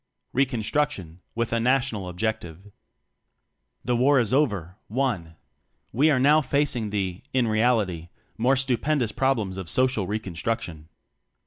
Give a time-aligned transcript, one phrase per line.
[0.33, 2.71] Reconstruction With a National Objective.
[3.85, 5.35] The War is over won!
[5.93, 10.89] We are now facing the in reality more stupendous problems of social reconstruction.